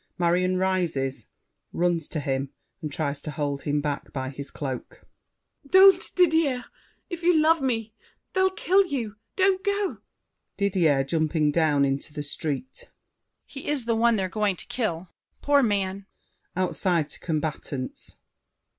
Marion 0.17 0.57
rises, 0.57 1.27
runs 1.71 2.07
to 2.07 2.19
him 2.19 2.49
and 2.81 2.91
tries 2.91 3.21
to 3.21 3.29
hold 3.29 3.61
him 3.61 3.81
back 3.81 4.11
by 4.11 4.29
his 4.29 4.49
cloak. 4.49 4.93
MARION. 4.93 5.69
Don't, 5.99 6.15
Didier, 6.15 6.65
if 7.11 7.21
you 7.21 7.39
love 7.39 7.61
me! 7.61 7.93
They'll 8.33 8.49
kill 8.49 8.83
you! 8.87 9.17
Don't 9.35 9.63
go! 9.63 9.99
DIDIER 10.57 11.03
(jumping 11.03 11.51
down 11.51 11.85
into 11.85 12.13
the 12.15 12.23
street). 12.23 12.89
He 13.45 13.67
is 13.67 13.85
the 13.85 13.95
one 13.95 14.15
they're 14.15 14.27
going 14.27 14.55
to 14.55 14.65
kill! 14.65 15.09
Poor 15.43 15.61
man! 15.61 16.07
[Outside, 16.55 17.07
to 17.09 17.19
combatants. 17.19 18.15